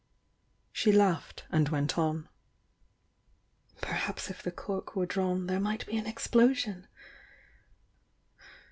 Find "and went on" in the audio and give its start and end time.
1.51-2.27